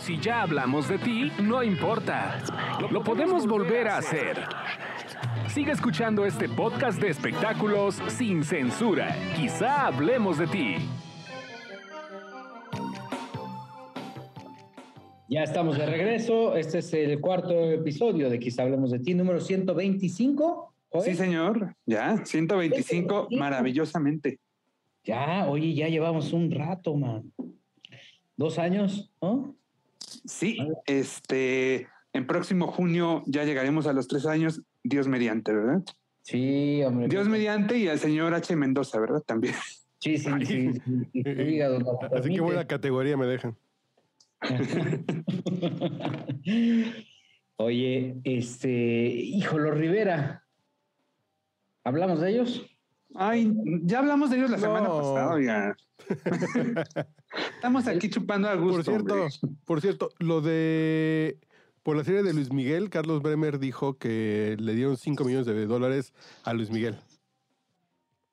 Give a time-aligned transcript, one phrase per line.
[0.00, 2.40] Si ya hablamos de ti, no importa.
[2.90, 4.36] Lo podemos volver a hacer.
[5.48, 9.14] Sigue escuchando este podcast de espectáculos sin censura.
[9.36, 10.76] Quizá hablemos de ti.
[15.28, 16.56] Ya estamos de regreso.
[16.56, 20.74] Este es el cuarto episodio de Quizá hablemos de ti, número 125.
[21.02, 21.74] Sí, señor.
[21.84, 24.38] Ya, 125, maravillosamente.
[25.04, 27.32] Ya, oye, ya llevamos un rato, man.
[28.36, 29.54] Dos años, ¿no?
[30.24, 35.82] Sí, este, en próximo junio ya llegaremos a los tres años, Dios mediante, ¿verdad?
[36.22, 37.08] Sí, hombre.
[37.08, 38.54] Dios mediante y al señor H.
[38.56, 39.22] Mendoza, ¿verdad?
[39.22, 39.54] También.
[39.98, 40.72] Sí, sí, sí.
[41.12, 41.60] sí,
[42.12, 43.56] Así que buena categoría me dejan.
[47.56, 50.44] Oye, este, híjolo, Rivera.
[51.82, 52.64] ¿Hablamos de ellos?
[53.14, 55.76] Ay, ya hablamos de ellos la semana pasada.
[57.54, 58.76] Estamos aquí chupando a gusto.
[58.76, 59.26] Por cierto,
[59.64, 61.38] por cierto, lo de
[61.82, 65.66] por la serie de Luis Miguel, Carlos Bremer dijo que le dieron 5 millones de
[65.66, 66.12] dólares
[66.44, 66.98] a Luis Miguel.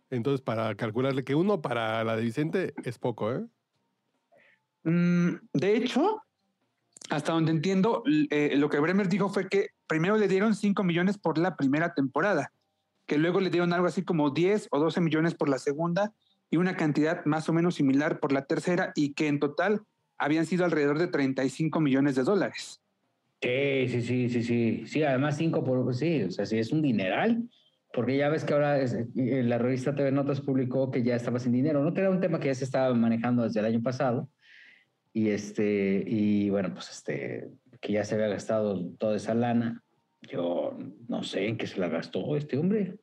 [0.10, 3.46] Entonces, para calcularle que uno para la de Vicente es poco, ¿eh?
[4.84, 6.22] Mm, de hecho,
[7.10, 11.18] hasta donde entiendo, eh, lo que Bremer dijo fue que primero le dieron 5 millones
[11.18, 12.52] por la primera temporada
[13.06, 16.14] que luego le dieron algo así como 10 o 12 millones por la segunda
[16.50, 19.82] y una cantidad más o menos similar por la tercera y que en total
[20.18, 22.82] habían sido alrededor de 35 millones de dólares.
[23.42, 25.04] Sí, sí, sí, sí, sí.
[25.04, 25.94] Además 5 por...
[25.94, 27.50] Sí, o sea, sí, es un dineral.
[27.94, 31.54] Porque ya ves que ahora eh, la revista TV Notas publicó que ya estaba sin
[31.54, 31.94] dinero, ¿no?
[31.94, 34.30] Que era un tema que ya se estaba manejando desde el año pasado.
[35.14, 37.48] Y este, y bueno, pues este,
[37.80, 39.82] que ya se había gastado toda esa lana.
[40.32, 42.98] Yo no sé en qué se la gastó este hombre.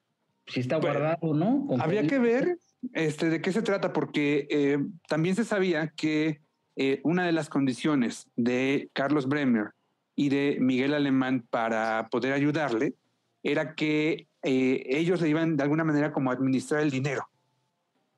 [0.47, 1.69] Si está guardado, ¿no?
[1.79, 2.59] Habría que ver
[2.93, 6.41] este, de qué se trata, porque eh, también se sabía que
[6.77, 9.71] eh, una de las condiciones de Carlos Bremer
[10.17, 12.95] y de Miguel Alemán para poder ayudarle
[13.43, 17.29] era que eh, ellos le iban de alguna manera como a administrar el dinero,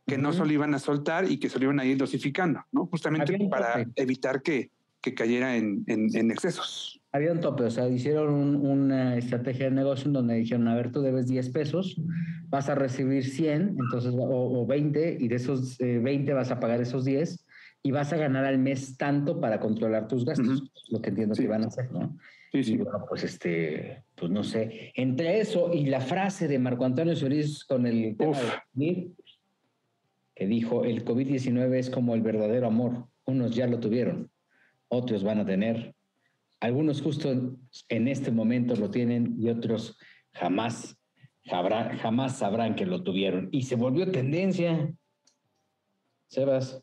[0.07, 2.87] que no solo iban a soltar y que se lo iban a ir dosificando, ¿no?
[2.87, 4.71] Justamente para evitar que,
[5.03, 10.09] que cayera en, en excesos había un tope, o sea, hicieron una estrategia de negocio
[10.09, 11.95] en donde dijeron, a ver, tú debes 10 pesos,
[12.49, 16.81] vas a recibir 100, entonces, o, 20, y de esos 20 eh, vas a pagar
[16.81, 17.47] esos 10
[17.85, 21.47] y vas a ganar al mes tanto para controlar tus gastos, lo que entiendo que
[21.47, 22.19] van a hacer, ¿no?
[22.51, 22.77] Sí, sí.
[22.79, 27.65] bueno, pues este, pues no sé, entre eso y la frase de Marco Antonio Solís
[27.65, 29.07] con el tema de COVID,
[30.35, 34.31] que dijo, el COVID-19 es como el verdadero amor, unos ya lo tuvieron,
[34.89, 35.95] otros van a tener
[36.65, 37.31] algunos justo
[37.89, 39.99] en este momento lo tienen y otros
[40.33, 40.97] jamás,
[41.45, 43.51] jamás sabrán que lo tuvieron.
[43.53, 44.91] Y se volvió tendencia.
[46.29, 46.83] Sebas.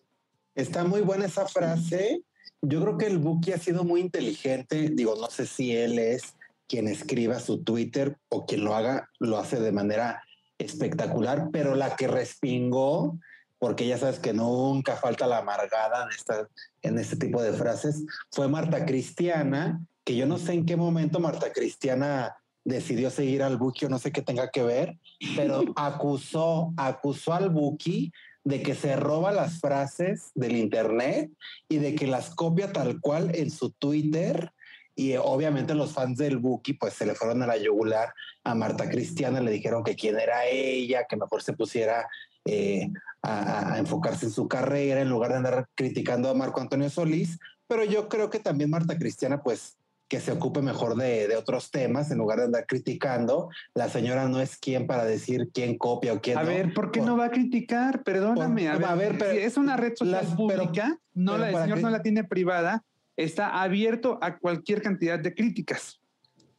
[0.54, 2.22] Está muy buena esa frase.
[2.62, 4.92] Yo creo que el Buki ha sido muy inteligente.
[4.94, 6.36] Digo, no sé si él es
[6.68, 10.24] quien escriba su Twitter o quien lo haga, lo hace de manera
[10.60, 13.20] espectacular, pero la que respingó
[13.62, 16.48] porque ya sabes que nunca falta la amargada en, esta,
[16.82, 21.20] en este tipo de frases, fue Marta Cristiana, que yo no sé en qué momento
[21.20, 22.36] Marta Cristiana
[22.66, 24.98] decidió seguir al Buki o no sé qué tenga que ver,
[25.36, 28.12] pero acusó, acusó al Buki
[28.44, 31.30] de que se roba las frases del Internet
[31.70, 34.52] y de que las copia tal cual en su Twitter.
[34.96, 38.12] Y obviamente los fans del Buki pues se le fueron a la yugular
[38.44, 42.08] a Marta Cristiana, le dijeron que quién era ella, que mejor se pusiera
[42.46, 42.90] eh,
[43.22, 47.40] a, enfocarse en su carrera en lugar de andar criticando a Marco Antonio Solís.
[47.68, 49.78] Pero yo creo que también Marta Cristiana, pues
[50.12, 53.50] que se ocupe mejor de, otros temas en lugar de andar criticando.
[53.74, 56.50] La señora no es quien para decir quién copia o quién a no.
[56.50, 58.04] A ver, ¿por qué no va a criticar?
[58.04, 58.68] Perdóname.
[58.68, 62.26] a, ver, pero, es una red social pública, no la, el señor no la tiene
[62.26, 62.84] privada,
[63.16, 66.01] está abierto a cualquier cantidad de críticas.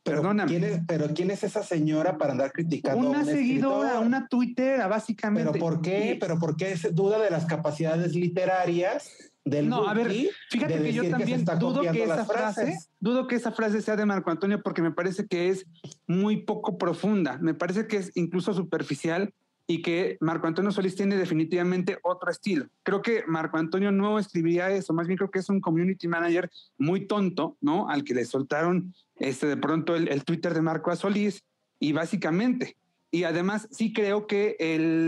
[0.02, 0.50] Perdóname.
[0.50, 3.08] ¿quién es, pero ¿quién es esa señora para andar criticando?
[3.08, 5.52] Una seguidora, una tuitera, básicamente.
[5.52, 6.16] ¿Pero por qué?
[6.18, 9.10] ¿Pero por qué duda de las capacidades literarias
[9.44, 10.12] del No, a ver,
[10.50, 14.30] fíjate que yo también dudo que esa frase, dudo que esa frase sea de Marco
[14.30, 15.66] Antonio porque me parece que es
[16.06, 17.38] muy poco profunda.
[17.40, 19.32] Me parece que es incluso superficial
[19.66, 22.66] y que Marco Antonio Solís tiene definitivamente otro estilo.
[22.82, 26.50] Creo que Marco Antonio no escribiría eso, más bien creo que es un community manager
[26.78, 27.88] muy tonto, ¿no?
[27.88, 31.44] Al que le soltaron este, de pronto el, Twitter de Marco Solís
[31.78, 32.76] y básicamente.
[33.10, 34.56] Y además sí creo que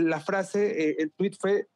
[0.07, 1.67] la frase, eh, el tweet fue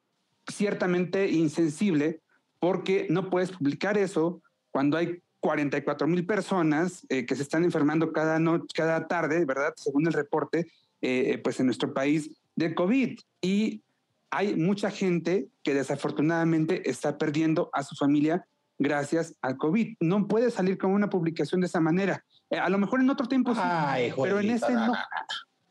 [0.47, 2.21] ciertamente insensible
[2.59, 4.41] porque no puedes publicar eso
[4.71, 9.73] cuando hay 44 mil personas eh, que se están enfermando cada noche, cada tarde, ¿verdad?
[9.75, 10.71] Según el reporte,
[11.01, 13.17] eh, pues en nuestro país de COVID.
[13.41, 13.81] Y
[14.29, 18.45] hay mucha gente que desafortunadamente está perdiendo a su familia
[18.77, 19.95] gracias al COVID.
[20.01, 22.23] No puede salir con una publicación de esa manera.
[22.49, 23.61] Eh, a lo mejor en otro tiempo sí,
[24.21, 24.93] pero en este no.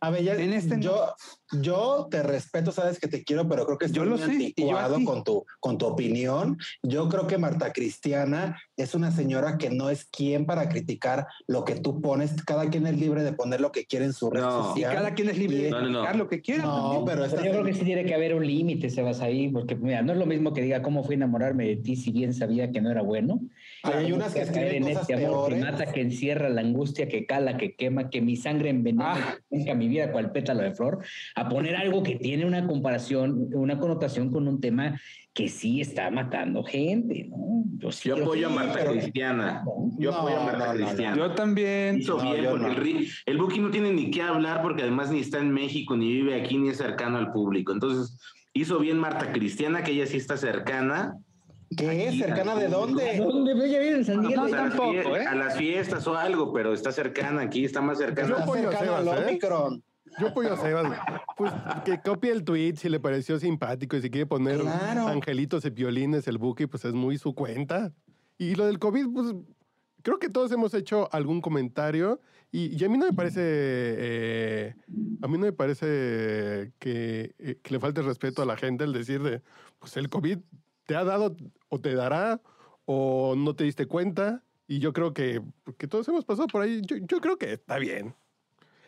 [0.00, 1.12] A ver, ya, en este yo,
[1.50, 5.04] yo te respeto, sabes que te quiero, pero creo que estoy yo lo muy anticuado
[5.04, 6.56] con tu, con tu opinión.
[6.84, 11.64] Yo creo que Marta Cristiana es una señora que no es quien para criticar lo
[11.64, 12.40] que tú pones.
[12.44, 14.92] Cada quien es libre de poner lo que quiere en su red social.
[14.92, 16.62] Y cada quien es libre de criticar lo que quiera.
[16.62, 20.02] No, pero, yo creo que sí tiene que haber un límite, Sebas, ahí, porque mira,
[20.02, 22.70] no es lo mismo que diga cómo fui a enamorarme de ti si bien sabía
[22.70, 23.40] que no era bueno.
[23.82, 27.56] Hay unas que escriben en este amor que mata, que encierra la angustia, que cala,
[27.56, 29.38] que quema, que mi sangre envenena, ah.
[29.50, 31.04] que mi vida cual pétalo de flor,
[31.34, 35.00] a poner algo que tiene una comparación, una connotación con un tema
[35.32, 37.64] que sí está matando gente, ¿no?
[38.02, 39.64] Yo, apoyo a Marta Cristiana.
[39.98, 41.16] Yo apoyo a Marta Cristiana.
[41.16, 41.98] Yo también.
[41.98, 45.38] Hizo bien, porque el, el Buki no tiene ni qué hablar, porque además ni está
[45.38, 47.72] en México, ni vive aquí, ni es cercano al público.
[47.72, 48.18] Entonces,
[48.52, 51.14] hizo bien Marta Cristiana, que ella sí está cercana
[51.76, 52.16] ¿Qué?
[52.18, 53.18] ¿Cercana de dónde?
[53.18, 53.52] ¿Dónde?
[53.52, 54.36] Ella vive en San Miguel.
[54.36, 55.26] No, tampoco, ¿eh?
[55.26, 58.28] A las fiestas o algo, pero está cercana aquí, está más cercana.
[58.28, 59.38] Yo apoyo a Sebas, ¿eh?
[60.18, 60.98] Yo apoyo a Sebas.
[61.36, 61.52] Pues
[61.84, 66.26] que copie el tweet si le pareció simpático y si quiere poner angelitos y violines
[66.26, 67.92] el buque, pues es muy su cuenta.
[68.38, 69.34] Y lo del COVID, pues
[70.02, 72.20] creo que todos hemos hecho algún comentario
[72.50, 74.74] y, a mí no me parece, eh,
[75.20, 78.92] a mí no me parece que, eh, que, le falte respeto a la gente el
[78.94, 79.42] decir de,
[79.78, 80.38] pues el COVID
[80.88, 81.36] te ha dado
[81.68, 82.40] o te dará
[82.86, 84.42] o no te diste cuenta.
[84.66, 85.42] Y yo creo que,
[85.76, 86.80] que todos hemos pasado por ahí.
[86.84, 88.14] Yo, yo creo que está bien.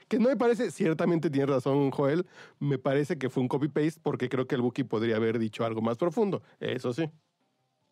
[0.08, 2.26] Que no me parece, ciertamente tiene razón Joel,
[2.58, 5.82] me parece que fue un copy-paste porque creo que el Buki podría haber dicho algo
[5.82, 6.42] más profundo.
[6.58, 7.04] Eso sí.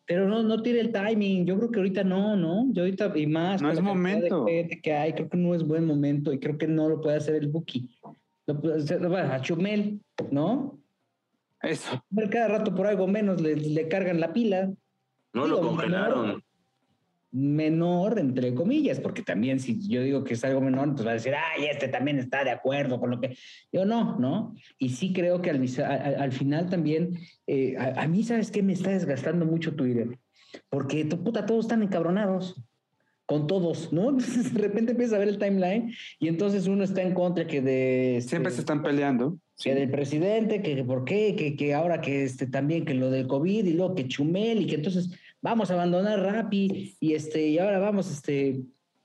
[0.05, 1.45] Pero no, no tire el timing.
[1.45, 2.65] Yo creo que ahorita no, ¿no?
[2.73, 3.61] Yo ahorita y más.
[3.61, 4.45] No es momento.
[4.81, 7.35] que hay, creo que no es buen momento y creo que no lo puede hacer
[7.35, 7.95] el Buki.
[8.47, 10.01] Lo puede hacer, a Chumel,
[10.31, 10.78] ¿no?
[11.61, 12.03] Eso.
[12.31, 14.71] Cada rato por algo menos le, cargan la pila.
[15.33, 16.43] No lo congelaron.
[17.31, 21.13] Menor, entre comillas, porque también si yo digo que es algo menor, pues va a
[21.13, 23.37] decir, ay, este también está de acuerdo con lo que.
[23.71, 24.55] Yo no, ¿no?
[24.79, 25.63] Y sí creo que al,
[26.19, 28.63] al, final también, eh, a, mí, ¿sabes qué?
[28.63, 30.17] Me está desgastando mucho Twitter,
[30.69, 32.59] porque tu puta, todos están encabronados
[33.27, 34.09] con todos, ¿no?
[34.09, 37.61] Entonces de repente empieza a ver el timeline y entonces uno está en contra que
[37.61, 38.23] de...
[38.25, 42.47] Siempre se están peleando que del presidente, que, por qué, que, que, ahora que este
[42.47, 45.09] también que lo del COVID y luego que Chumel y que entonces
[45.41, 48.61] vamos a abandonar Rappi y este y ahora vamos este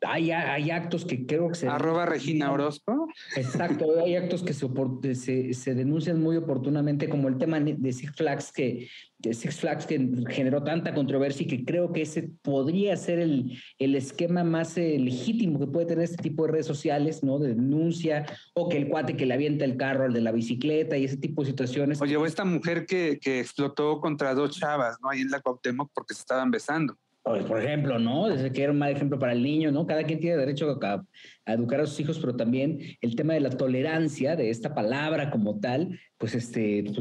[0.06, 1.69] hay, hay actos que creo que se...
[1.69, 3.09] Arroba Regina Orozco.
[3.37, 8.53] Exacto, hay actos que se, se, denuncian muy oportunamente, como el tema de Six Flags,
[8.53, 9.99] que, de Six Flags que
[10.29, 14.99] generó tanta controversia y que creo que ese podría ser el, el esquema más eh,
[14.99, 17.39] legítimo que puede tener este tipo de redes sociales, ¿no?
[17.39, 20.97] De denuncia, o que el cuate que le avienta el carro al de la bicicleta
[20.97, 22.01] y ese tipo de situaciones.
[22.01, 25.11] Oye, o esta mujer que, que explotó contra dos chavas, ¿no?
[25.11, 26.97] Ahí en la Cuauhtémoc porque se estaban besando.
[27.25, 28.29] Pues, por ejemplo, ¿no?
[28.29, 29.87] Desde que era un mal ejemplo para el niño, ¿no?
[29.87, 31.06] Cada quien tiene derecho a,
[31.47, 35.59] educar a sus hijos, pero también el tema de la tolerancia de esta palabra como
[35.59, 36.99] tal, pues este, pues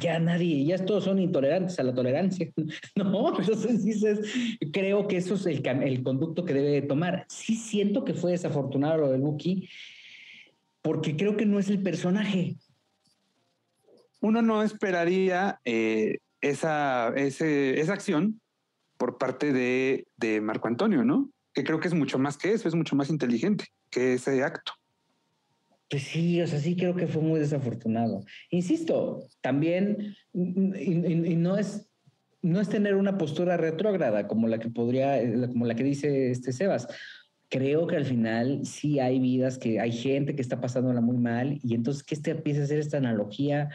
[0.00, 2.50] ya nadie, ya todos son intolerantes a la tolerancia,
[2.96, 3.38] ¿no?
[3.38, 4.34] Entonces dices,
[4.72, 7.24] creo que eso es el, conducto que debe tomar.
[7.28, 9.68] Sí siento que fue desafortunado lo del Buki,
[10.82, 12.56] porque creo que no es el personaje.
[14.20, 18.41] Uno no esperaría eh, esa, esa acción
[19.02, 21.28] por parte de, de Marco Antonio, ¿no?
[21.52, 24.74] Que creo que es mucho más que eso, es mucho más inteligente que ese acto.
[25.90, 28.20] Pues sí, o sea, sí creo que fue muy desafortunado.
[28.50, 31.88] Insisto, también, y, no es
[32.42, 36.52] no es tener una postura retrógrada como la que podría, como la que dice este
[36.52, 36.86] Sebas
[37.52, 41.60] creo que al final sí hay vidas que hay gente que está pasándola muy mal
[41.62, 43.68] y entonces que este empiece a hacer esta analogía,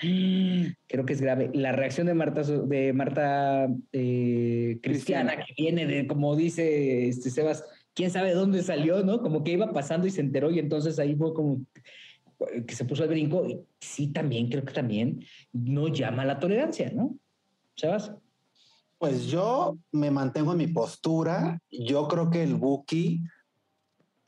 [0.87, 1.51] creo que es grave.
[1.53, 7.63] La reacción de Marta, de Marta eh, Cristiana, que viene de, como dice este Sebas,
[7.93, 9.21] quién sabe dónde salió, ¿no?
[9.21, 11.61] Como que iba pasando y se enteró y entonces ahí fue como
[12.65, 13.45] que se puso al brinco.
[13.79, 17.15] Sí, también creo que también no llama a la tolerancia, ¿no?
[17.75, 18.11] Sebas.
[18.97, 21.59] Pues yo me mantengo en mi postura.
[21.69, 23.21] Yo creo que el Buki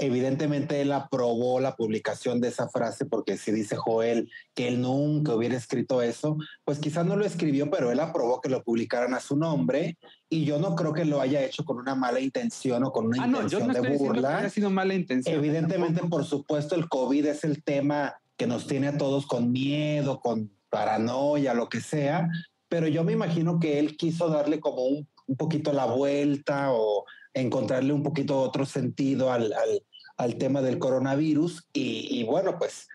[0.01, 5.35] Evidentemente él aprobó la publicación de esa frase porque si dice Joel que él nunca
[5.35, 9.19] hubiera escrito eso, pues quizás no lo escribió, pero él aprobó que lo publicaran a
[9.19, 9.97] su nombre
[10.29, 13.23] y yo no creo que lo haya hecho con una mala intención o con una
[13.23, 14.29] ah, intención no, yo no de burla.
[14.29, 15.35] Que haya sido mala intención.
[15.35, 20.21] Evidentemente, por supuesto, el COVID es el tema que nos tiene a todos con miedo,
[20.21, 22.29] con paranoia, lo que sea,
[22.69, 27.03] pero yo me imagino que él quiso darle como un, un poquito la vuelta o
[27.33, 29.83] encontrarle un poquito otro sentido al, al,
[30.19, 32.89] al tema del coronavirus y, bueno, pues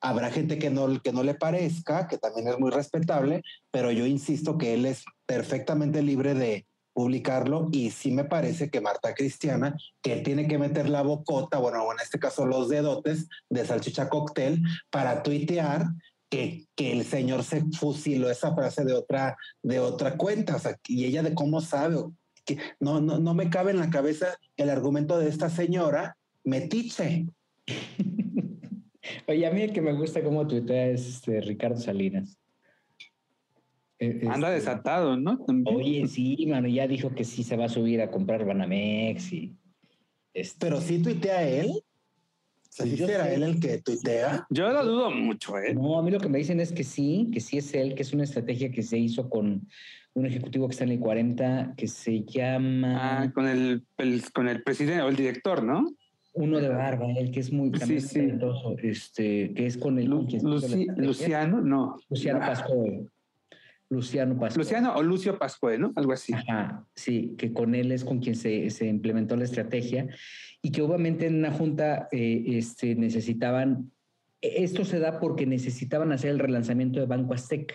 [0.00, 4.06] habrá gente que no, que no le parezca, que también es muy respetable, pero yo
[4.06, 9.76] insisto que él es perfectamente libre de publicarlo y sí me parece que Marta Cristiana,
[10.00, 14.62] que tiene que meter la bocota, bueno, en este caso los dedotes de salchicha cóctel
[14.88, 15.84] para tuitear
[16.30, 20.78] que, que, el señor se fusiló esa frase de otra, de otra cuenta, o sea,
[20.88, 21.96] y ella de cómo sabe,
[22.46, 26.16] que no, no, no me cabe en la cabeza el argumento de esta señora
[26.50, 27.26] metiche.
[29.26, 32.38] Oye, a mí el que me gusta cómo tuitea es este, Ricardo Salinas.
[33.98, 35.38] E, Anda este, desatado, ¿no?
[35.66, 39.56] Oye, sí, mano, ya dijo que sí se va a subir a comprar Banamex y...
[40.34, 41.82] Este, Pero sí tuitea él.
[42.68, 44.46] ¿Se pues será él el que tuitea?
[44.48, 45.74] Yo lo dudo mucho, ¿eh?
[45.74, 48.02] No, a mí lo que me dicen es que sí, que sí es él, que
[48.02, 49.66] es una estrategia que se hizo con
[50.14, 53.22] un ejecutivo que está en el 40, que se llama...
[53.22, 53.84] Ah, con el,
[54.32, 55.84] con el presidente o el director, ¿no?
[56.32, 58.32] Uno de barba, el que es muy sí, sí.
[58.82, 60.06] este, que es con el...
[60.06, 61.96] Luciano, no.
[62.08, 62.46] Luciano ah.
[62.46, 63.10] Pascual.
[63.90, 64.64] Luciano Pascual.
[64.64, 65.92] Luciano o Lucio Pascual, ¿no?
[65.96, 66.32] Algo así.
[66.32, 70.06] Ajá, sí, que con él es con quien se, se implementó la estrategia
[70.62, 73.90] y que obviamente en una junta eh, este, necesitaban,
[74.40, 77.74] e, esto se da porque necesitaban hacer el relanzamiento de Banco Azteca.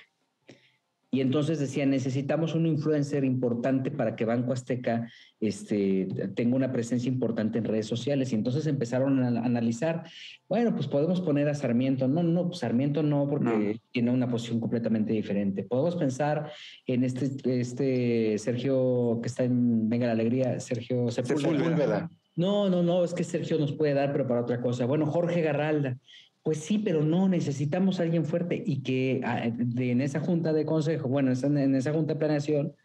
[1.16, 7.08] Y entonces decían, necesitamos un influencer importante para que Banco Azteca este, tenga una presencia
[7.08, 8.34] importante en redes sociales.
[8.34, 10.04] Y entonces empezaron a analizar,
[10.50, 12.10] bueno, pues podemos poner a Sarmiento.
[12.10, 15.64] No, no, pues Sarmiento no, porque tiene una posición completamente diferente.
[15.64, 16.52] Podemos pensar
[16.86, 17.32] en este,
[17.62, 22.10] este Sergio que está en Venga la Alegría, Sergio Sepúlveda.
[22.36, 24.86] No, no, no, es que Sergio nos puede dar, pero para otra cosa.
[24.86, 25.98] Bueno, Jorge Garralda.
[26.46, 30.64] Pues sí, pero no, necesitamos a alguien fuerte y que ah, en esa junta de
[30.64, 32.76] consejo, bueno, en esa junta de planeación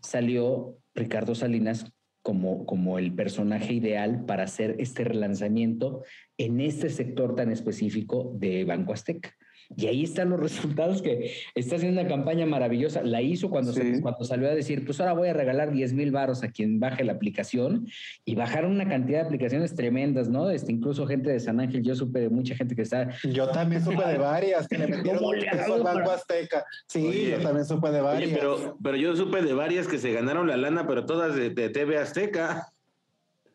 [0.00, 1.92] salió Ricardo Salinas
[2.22, 6.02] como, como el personaje ideal para hacer este relanzamiento
[6.38, 9.32] en este sector tan específico de Banco Azteca.
[9.76, 13.02] Y ahí están los resultados que está haciendo una campaña maravillosa.
[13.02, 16.42] La hizo cuando, cuando salió a decir, pues ahora voy a regalar 10 mil baros
[16.42, 17.88] a quien baje la aplicación
[18.24, 20.50] y bajaron una cantidad de aplicaciones tremendas, ¿no?
[20.50, 23.10] Este, incluso gente de San Ángel, yo supe de mucha gente que está...
[23.24, 26.64] Yo también supe de varias que le metieron al Banco Azteca.
[26.86, 28.30] Sí, yo también supe de varias.
[28.30, 31.98] pero, pero yo supe de varias que se ganaron la lana, pero todas de, TV
[31.98, 32.68] Azteca.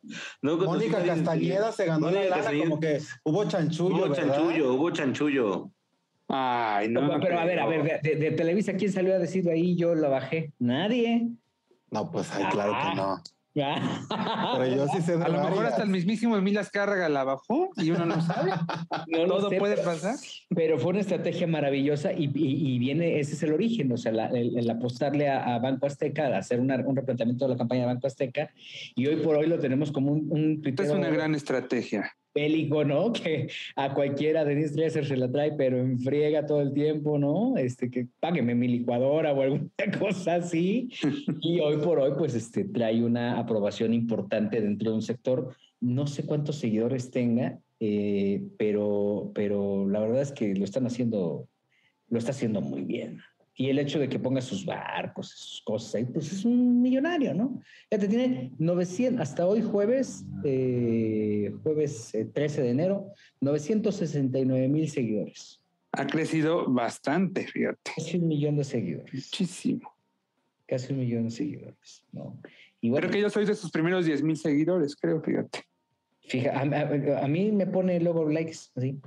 [0.41, 4.05] Mónica Castañeda se ganó la lana, como que hubo chanchullo.
[4.05, 5.71] Hubo chanchullo, hubo chanchullo.
[6.29, 7.19] Ay, no.
[7.19, 10.53] Pero, a ver, a ver, de, Televisa, ¿quién salió a decir ahí yo la bajé?
[10.59, 11.27] Nadie.
[11.91, 13.21] No, pues ay, claro que no.
[14.57, 17.91] Pero yo sí sé A lo mejor hasta el mismísimo Emilio Azcárraga la bajó y
[17.91, 18.51] uno no sabe.
[19.07, 20.15] no Todo puede pasar.
[20.55, 22.27] Pero fue una estrategia maravillosa y,
[22.77, 26.95] viene, ese es el origen, o sea, el, apostarle a, Banco Azteca, a hacer un
[26.95, 28.51] replanteamiento de la campaña de Banco Azteca
[28.95, 33.11] y hoy por hoy lo tenemos como un, un Es una gran estrategia bélico, ¿no?
[33.19, 37.57] Que a cualquiera de Dresser se la trae, pero enfriega todo el tiempo, ¿no?
[37.57, 39.69] Este, que págueme mi licuadora o alguna
[39.99, 40.89] cosa así.
[41.41, 45.55] Y hoy por hoy, pues, este, trae una aprobación importante dentro de un sector.
[45.81, 51.47] No sé cuántos seguidores tenga, eh, pero, pero la verdad es que lo están haciendo,
[52.09, 53.21] lo está haciendo muy bien.
[53.59, 57.33] Y el hecho de que ponga sus barcos, sus cosas ahí, pues es un millonario,
[57.33, 57.61] ¿no?
[57.91, 63.11] Ya te tiene 900, hasta hoy jueves, eh, jueves 13 eh, de enero,
[63.41, 65.61] 969 mil seguidores.
[65.91, 67.91] Ha crecido bastante, fíjate.
[67.97, 69.13] Casi un millón de seguidores.
[69.13, 69.91] Muchísimo.
[70.65, 72.39] Casi un millón de seguidores, ¿no?
[72.79, 75.65] Y creo que yo soy de sus primeros 10 mil seguidores, creo, fíjate.
[76.21, 78.97] Fíjate, a, mí me pone luego likes, así.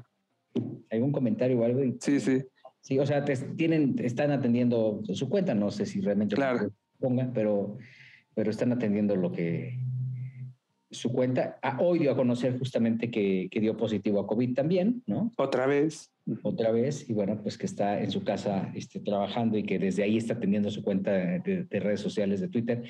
[0.91, 1.81] Algún comentario o algo.
[2.01, 2.43] sí, sí.
[2.83, 6.73] Sí, o sea, te, tienen, están atendiendo su cuenta, no sé si realmente claro.
[6.99, 7.79] pongan, pero,
[8.35, 9.79] pero están atendiendo lo que
[10.91, 11.61] su cuenta.
[11.63, 15.31] Ah, hoy dio a conocer justamente que, que, dio positivo a COVID también, ¿no?
[15.37, 16.13] Otra vez.
[16.43, 20.03] Otra vez, y bueno, pues que está en su casa este, trabajando y que desde
[20.03, 22.83] ahí está atendiendo su cuenta de, de redes sociales, de Twitter.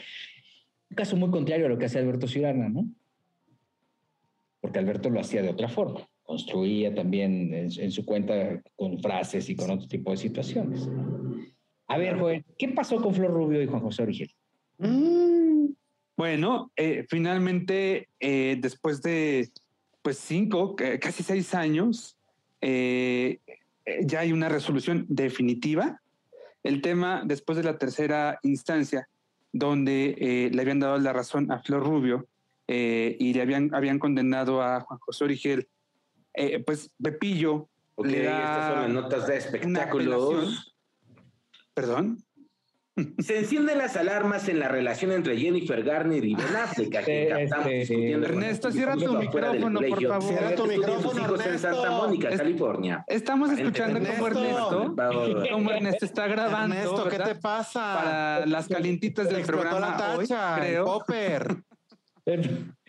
[0.91, 2.89] Un caso muy contrario a lo que hace Alberto Ciurana, ¿no?
[4.61, 9.55] Porque Alberto lo hacía de otra forma construía también en, su cuenta con frases y
[9.55, 10.89] con otro tipo de situaciones.
[11.89, 14.31] A ver, Joel, ¿qué pasó con Flor Rubio y Juan José Origel?
[14.79, 15.67] Mm,
[16.17, 19.51] bueno, eh, finalmente, eh, después de
[20.01, 22.17] pues cinco, casi seis años,
[22.62, 23.39] eh,
[24.03, 26.01] ya hay una resolución definitiva.
[26.62, 29.07] El tema, después de la tercera instancia,
[29.53, 32.27] donde le habían dado la razón a Flor Rubio
[32.67, 35.69] y le habían, habían condenado a Juan José Origel
[36.35, 37.69] eh, pues Pepillo
[38.03, 40.75] le da estas son las notas de espectáculos.
[41.75, 42.19] ¿Perdón?
[43.19, 46.95] Se encienden las alarmas en la relación entre Jennifer Garner y Ben Affleck.
[46.95, 50.23] Este, Ernesto, cierra tu micrófono, por favor.
[50.23, 53.05] Cierra tu micrófono, hijos en Santa Mónica, California.
[53.07, 54.95] Estamos escuchando cómo Ernesto,
[55.53, 56.77] cómo Ernesto está grabando.
[56.77, 58.01] Ernesto, ¿qué te pasa?
[58.03, 60.85] Para las calientitas del programa la tacha, hoy, creo.
[60.85, 61.57] popper.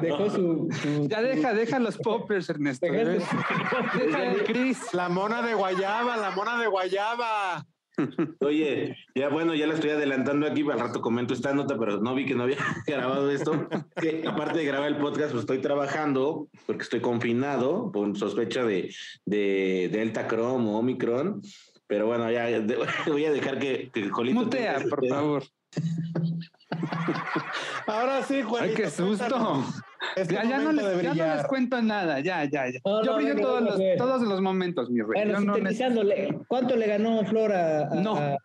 [0.00, 0.68] Dejó su,
[1.08, 2.86] Ya deja, deja los poppers, Ernesto.
[2.86, 3.12] Deja-
[3.98, 4.92] Deja el Chris.
[4.94, 7.64] La mona de guayaba, la mona de guayaba.
[8.40, 12.14] Oye, ya bueno, ya la estoy adelantando aquí, al rato comento esta nota, pero no
[12.14, 12.56] vi que no había
[12.86, 13.68] grabado esto.
[14.00, 18.94] Que aparte de grabar el podcast, pues estoy trabajando porque estoy confinado por sospecha de,
[19.26, 21.42] de Delta Chrome o Omicron.
[21.86, 25.42] Pero bueno, ya de- voy a dejar que, que Jolito Mutea, por favor.
[27.86, 28.70] Ahora sí, Juanito.
[28.76, 29.64] Ay, qué susto.
[30.28, 31.46] Ya, ya no les, de ya no les brillar.
[31.46, 32.80] cuento nada, ya, ya, ya.
[32.84, 35.24] No, Yo no, vi venga, todos, los, todos momentos, mi rey.
[35.24, 38.16] Bueno, sintetizándole, ¿cuánto le ganó Flor a, a- No.
[38.16, 38.36] a-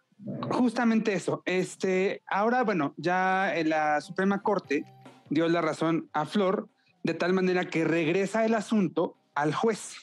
[0.51, 1.41] Justamente eso.
[1.45, 4.83] Este, ahora, bueno, ya en la Suprema Corte
[5.29, 6.69] dio la razón a Flor
[7.03, 9.95] de tal manera que regresa el asunto al juez.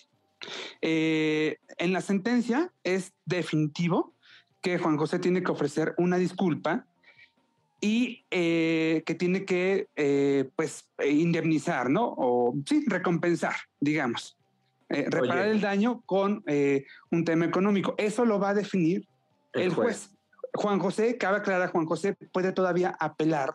[0.82, 4.14] Eh, en la sentencia es definitivo
[4.60, 6.86] que Juan José tiene que ofrecer una disculpa
[7.84, 12.14] y eh, que tiene que, eh, pues, eh, indemnizar, ¿no?
[12.16, 14.38] O sí, recompensar, digamos.
[14.88, 15.50] Eh, reparar Oye.
[15.50, 17.94] el daño con eh, un tema económico.
[17.98, 19.06] Eso lo va a definir
[19.52, 20.08] el, juez.
[20.54, 23.54] Juan José, cabe aclarar, Juan José puede todavía apelar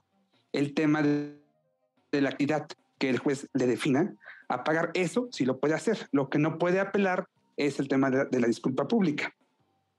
[0.53, 1.35] el tema de,
[2.11, 2.67] de la actividad
[2.99, 4.13] que el juez le defina,
[4.47, 6.07] a pagar eso sí lo puede hacer.
[6.11, 7.25] Lo que no puede apelar
[7.57, 9.33] es el tema de, de la disculpa pública.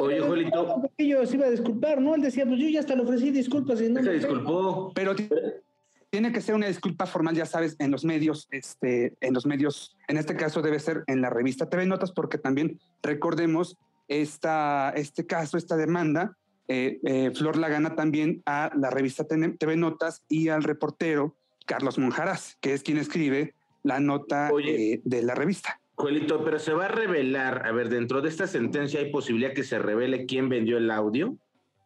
[0.00, 2.14] Oye, Jolito, Yo se iba a disculpar, ¿no?
[2.14, 4.92] Él decía, pues yo ya hasta le ofrecí disculpas y no se disculpó.
[4.94, 5.28] Pero ti-
[6.08, 9.96] tiene que ser una disculpa formal, ya sabes, en los medios, este, en los medios,
[10.08, 13.76] en este caso debe ser en la revista TV Notas, porque también recordemos
[14.08, 19.50] esta, este caso, esta demanda, eh, eh, Flor la gana también a la revista TV
[19.50, 24.94] TV Notas y al reportero Carlos Monjaraz, que es quien escribe la nota Oye.
[24.94, 25.79] eh, de la revista.
[26.00, 29.64] Jolito, pero se va a revelar, a ver, dentro de esta sentencia hay posibilidad que
[29.64, 31.36] se revele quién vendió el audio.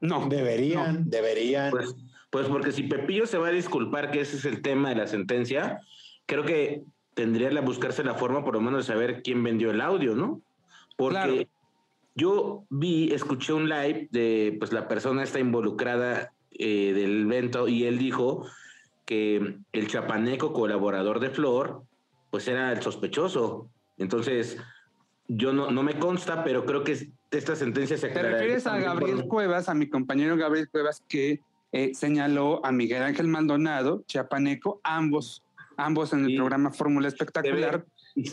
[0.00, 1.70] No, Deberían, deberían.
[1.70, 1.96] Pues,
[2.30, 5.06] pues porque si Pepillo se va a disculpar, que ese es el tema de la
[5.08, 5.80] sentencia,
[6.26, 6.82] creo que
[7.14, 10.42] tendría que buscarse la forma por lo menos de saber quién vendió el audio, ¿no?
[10.96, 11.48] Porque Claro.
[12.14, 17.84] yo vi, escuché un live de pues la persona está involucrada eh, del evento y
[17.84, 18.46] él dijo
[19.06, 21.82] que el chapaneco colaborador de Flor,
[22.30, 23.70] pues era el sospechoso.
[23.98, 24.58] Entonces,
[25.28, 28.82] yo no, no me consta, pero creo que esta sentencia se Te refieres a por-
[28.82, 31.40] Gabriel Cuevas, a mi compañero Gabriel Cuevas, que
[31.72, 35.42] eh, señaló a Miguel Ángel Maldonado, chiapaneco, ambos,
[35.76, 37.84] ambos en el programa Fórmula Espectacular,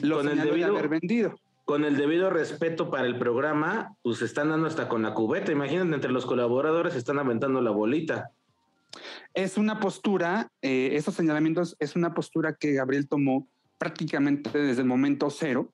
[0.02, 1.36] lo con el de debido haber vendido.
[1.66, 5.52] con el debido respeto para el programa, pues se están dando hasta con la cubeta.
[5.52, 8.32] Imagínate, entre los colaboradores se están aventando la bolita.
[9.34, 13.48] Es una postura, eh, esos señalamientos es una postura que Gabriel tomó
[13.82, 15.74] prácticamente desde el momento cero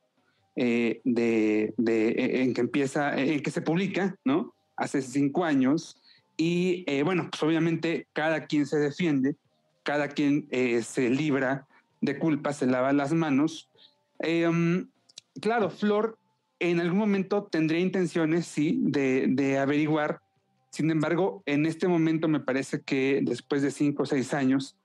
[0.56, 4.54] eh, de, eh, en que empieza, en que se publica, ¿no?
[4.78, 6.02] Hace cinco años.
[6.38, 9.36] Y eh, bueno, pues obviamente cada quien se defiende,
[9.84, 11.68] cada quien eh, se libra
[12.00, 13.70] de culpa, se lava las manos.
[14.20, 14.88] Eh, um,
[15.42, 16.18] claro, Flor
[16.60, 20.22] en algún momento tendría intenciones, sí, de, de averiguar.
[20.70, 24.78] Sin embargo, en este momento me parece que después de cinco o seis años,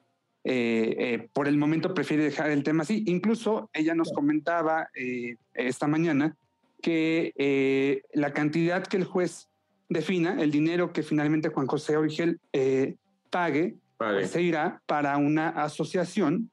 [0.45, 3.05] eh, eh, por el momento prefiere dejar el tema así.
[3.07, 6.37] Incluso ella nos comentaba eh, esta mañana
[6.81, 9.49] que eh, la cantidad que el juez
[9.89, 12.97] defina, el dinero que finalmente Juan José Origel eh,
[13.31, 16.51] pague, pues, se irá para una asociación,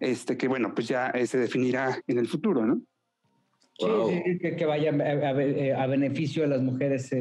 [0.00, 2.80] este que bueno, pues ya eh, se definirá en el futuro, ¿no?
[3.78, 4.10] Sí, Wow.
[4.10, 7.18] sí, que, que vaya a, a- a beneficio de las mujeres eh,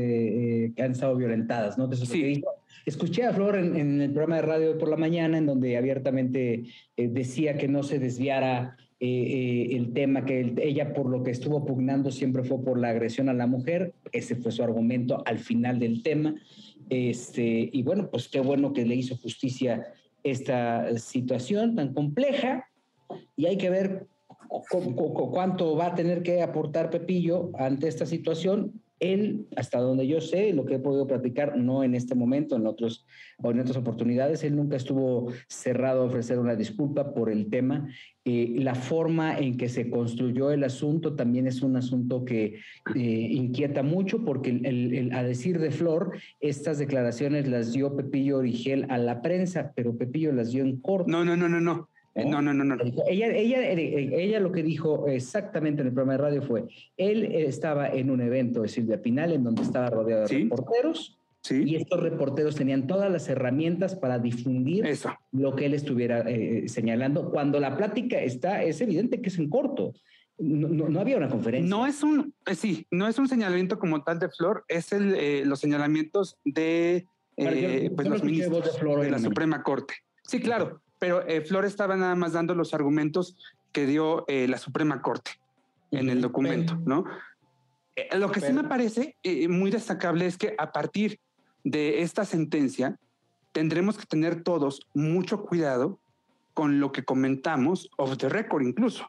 [0.65, 1.89] eh, que han estado violentadas, ¿no?
[1.91, 2.41] Eso Sí.
[2.85, 6.63] Escuché a Flor en, en el programa de radio por la mañana, en donde abiertamente
[6.95, 11.21] eh, decía que no se desviara eh, eh, el tema, que el- ella por lo
[11.21, 13.93] que estuvo pugnando siempre fue por la agresión a la mujer.
[14.13, 16.33] Ese fue su argumento al final del tema.
[16.89, 19.93] Este, y bueno, pues qué bueno que le hizo justicia
[20.23, 22.65] esta situación tan compleja
[23.35, 24.07] y hay que ver
[24.47, 28.81] cuánto va a tener que aportar Pepillo ante esta situación.
[28.99, 32.65] Él, hasta donde yo sé, lo que he podido platicar, no en este momento, en
[32.65, 33.05] otros
[33.43, 37.87] en otras oportunidades, él nunca estuvo cerrado a ofrecer una disculpa por el tema.
[38.25, 42.59] Eh, la forma en que se construyó el asunto también es un asunto que
[42.95, 48.97] eh, inquieta mucho porque a decir de Flor, estas declaraciones las dio Pepillo Origel a
[48.97, 51.09] la prensa, pero Pepillo las dio en corto.
[51.09, 51.89] No, no, no, no, no.
[52.17, 52.75] Eh, No, no, no, no.
[53.07, 56.65] Ella, ella, eh, ella lo que dijo exactamente en el programa de radio fue,
[56.97, 60.43] él estaba en un evento de Silvia Pinal en donde estaba rodeado de Sí.
[60.43, 61.13] reporteros,
[61.49, 64.83] Y estos reporteros tenían todas las herramientas para difundir
[65.31, 67.29] lo que él estuviera eh, señalando.
[67.29, 69.93] Cuando la plática está, es evidente que es en corto.
[70.39, 71.69] No, había una conferencia.
[71.69, 75.15] No es un, eh, sí, no es un señalamiento como tal de Flor, es el,
[75.15, 77.05] eh, los señalamientos de
[77.37, 79.93] pues, los ministros de, la Suprema Corte.
[80.23, 83.37] Sí, claro, pero Flor estaba nada más dando los argumentos
[83.71, 85.31] que dio la Suprema Corte
[85.91, 87.05] en el documento, ¿no?
[88.11, 89.15] lo que sí me parece
[89.49, 91.19] muy destacable es que a partir
[91.63, 92.97] de esta sentencia,
[93.51, 95.99] tendremos que tener todos mucho cuidado
[96.53, 99.05] con lo que comentamos off the record incluso.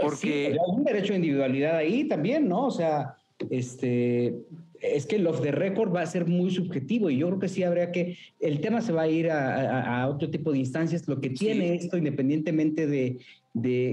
[0.00, 2.66] Porque hay un derecho de individualidad ahí también, ¿no?
[2.66, 3.16] O sea,
[3.48, 4.42] este
[4.82, 7.48] es que el off the record va a ser muy subjetivo y yo creo que
[7.48, 11.06] sí habría que el tema se va a ir a, otro tipo de instancias.
[11.06, 13.18] Lo que tiene esto, independientemente de,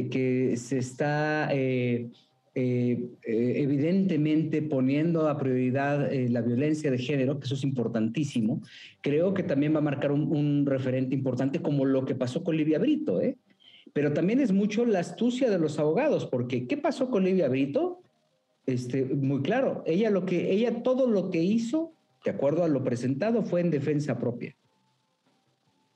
[0.10, 2.10] que se está eh,
[2.56, 8.62] eh, evidentemente poniendo a prioridad eh, la violencia de género, que eso es importantísimo,
[9.02, 12.80] creo que también va a marcar un, referente importante como lo que pasó con Livia
[12.80, 13.22] Brito,
[13.94, 18.02] Pero también es mucho la astucia de los abogados, porque ¿qué pasó con Livia Brito?
[18.70, 22.84] Este, muy claro, ella lo que, ella todo lo que hizo, de acuerdo a lo
[22.84, 24.56] presentado, fue en defensa propia.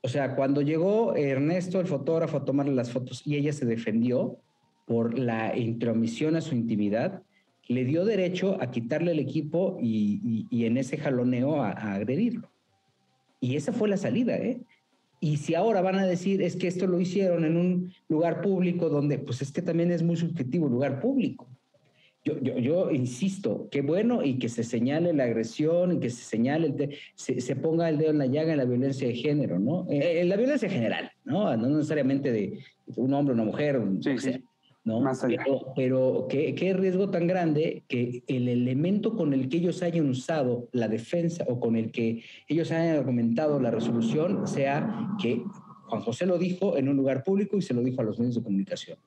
[0.02, 4.38] O sea, cuando llegó Ernesto, el fotógrafo, a tomarle las fotos y ella se defendió,
[4.86, 7.22] por la intromisión a su intimidad,
[7.68, 12.50] le dio derecho a quitarle el equipo y, en ese jaloneo a, agredirlo.
[13.40, 14.60] Y esa fue la salida, ¿eh?
[15.20, 18.90] Y si ahora van a decir es que esto lo hicieron en un lugar público
[18.90, 21.48] donde, pues es que también es muy subjetivo, lugar público.
[22.24, 26.24] Yo, yo, yo insisto, qué bueno y que se señale la agresión, y que se
[26.24, 26.74] señale,
[27.14, 29.86] se, ponga el dedo en la llaga en la violencia de género, ¿no?
[29.90, 31.54] En, eh, la violencia general, ¿no?
[31.56, 32.60] No necesariamente de
[32.96, 34.42] un hombre, o una mujer, sí, sí.
[34.84, 35.02] ¿no?
[35.74, 40.88] Pero, ¿qué, riesgo tan grande que el elemento con el que ellos hayan usado la
[40.88, 45.42] defensa o con el que ellos hayan argumentado la resolución sea que
[45.86, 48.34] Juan José lo dijo en un lugar público y se lo dijo a los medios
[48.34, 48.98] de comunicación.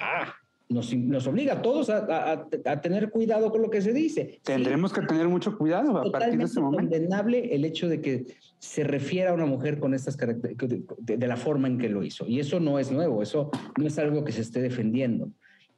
[0.00, 0.34] Ah,
[0.74, 2.48] nos, obliga a todos a,
[2.82, 4.40] tener cuidado con lo que se dice.
[4.42, 6.94] Tendremos que tener mucho cuidado a partir de ese momento.
[6.94, 8.26] Es condenable el hecho de que
[8.58, 12.26] se refiera a una mujer con estas características, de, la forma en que lo hizo.
[12.26, 15.30] Y eso no es nuevo, eso no es algo que se esté defendiendo.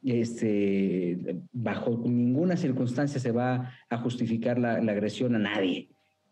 [0.04, 1.18] Este,
[1.52, 5.88] bajo ninguna circunstancia se va a justificar la, agresión a nadie.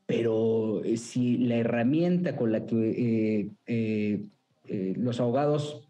[0.07, 4.21] Pero eh, si la herramienta con la que eh,
[4.67, 5.89] eh, los abogados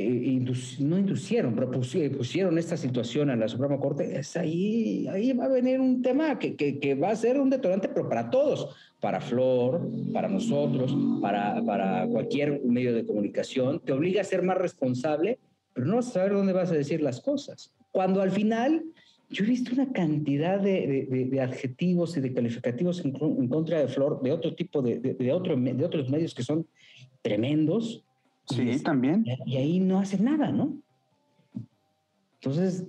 [0.00, 0.44] eh,
[0.80, 5.48] no inducieron, pero pusieron esta situación a la Suprema Corte, es ahí, ahí va a
[5.48, 9.88] venir un tema que, que, va a ser un detonante, pero para todos, para Flor,
[10.12, 15.38] para nosotros, para, para cualquier medio de comunicación, te obliga a ser más responsable,
[15.74, 17.72] pero no a saber dónde vas a decir las cosas.
[17.90, 18.84] Cuando al final
[19.30, 24.22] yo he visto una cantidad de, de, adjetivos y de calificativos en, contra de Flor,
[24.22, 26.66] de otro tipo de, de, otro, de otros medios que son
[27.22, 28.04] tremendos,
[28.50, 29.24] Sí, también.
[29.46, 30.80] Y ahí no hace nada, ¿no?
[32.40, 32.86] Entonces,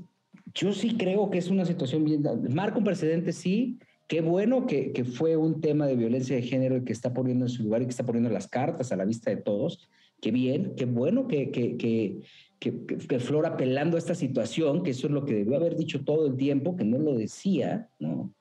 [0.54, 2.24] yo sí creo que es una situación bien.
[2.54, 3.80] Marca un precedente, sí.
[4.08, 7.50] Qué bueno que, que, fue un tema de violencia de género que está poniendo en
[7.50, 9.88] su lugar y que está poniendo las cartas a la vista de todos.
[10.19, 12.22] Qué bien, qué bueno que, que, que,
[12.60, 16.26] que, Flor apelando a esta situación, que eso es lo que debió haber dicho todo
[16.26, 18.34] el tiempo, que no lo decía, ¿no?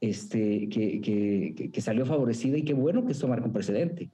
[0.00, 4.10] Este, que, que, que salió favorecida y qué bueno que esto marca un precedente.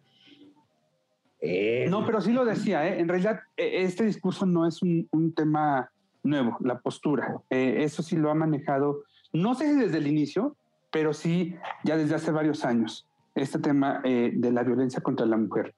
[1.45, 3.01] Eh, no, pero sí lo decía, ¿eh?
[3.01, 5.91] en realidad e, este discurso no es un, tema
[6.23, 7.41] nuevo, la postura.
[7.51, 9.03] Eh, eso sí lo ha manejado,
[9.33, 10.57] no sé si desde el inicio,
[10.93, 15.75] pero sí ya desde hace varios años, este tema de la violencia contra la mujer.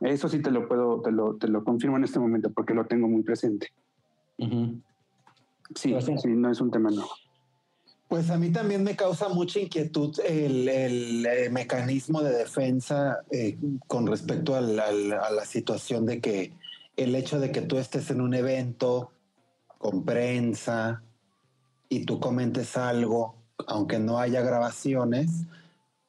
[0.00, 2.86] Eso sí te lo puedo, te lo, te lo confirmo en este momento porque lo
[2.86, 3.68] tengo muy presente.
[5.74, 7.10] Sí, sí, no es un tema nuevo.
[8.08, 14.06] Pues a mí también me causa mucha inquietud el, eh, mecanismo de defensa eh, con
[14.06, 16.54] respecto a la, situación de que
[16.96, 19.12] el hecho de que tú estés en un evento
[19.76, 21.02] con prensa
[21.90, 25.28] y tú comentes algo, aunque no haya grabaciones,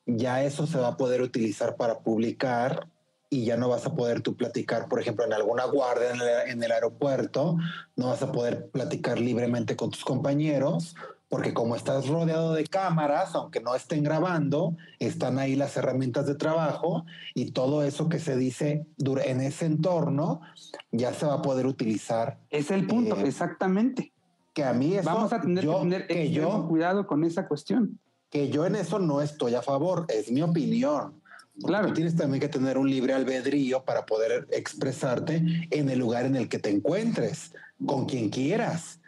[0.06, 2.88] ya eso se va a poder utilizar para publicar
[3.30, 6.12] y ya no vas a poder tú platicar, por ejemplo, en alguna guardia
[6.46, 7.58] en el aeropuerto,
[7.98, 10.96] no vas a poder platicar libremente con tus compañeros
[11.30, 16.34] porque como estás rodeado de cámaras, aunque no estén grabando, están ahí las herramientas de
[16.34, 20.42] trabajo y todo eso que se dice en ese entorno
[20.92, 22.40] ya se va a poder utilizar.
[22.50, 24.12] Es el punto, eh, exactamente.
[24.54, 28.00] Que a mí eso, Vamos a tener que tener cuidado con esa cuestión.
[28.32, 31.22] Que yo en eso no estoy a favor, es mi opinión.
[31.64, 31.92] Claro.
[31.92, 36.48] tienes también que tener un libre albedrío para poder expresarte en el lugar en el
[36.48, 37.52] que te encuentres,
[37.86, 38.99] con quien quieras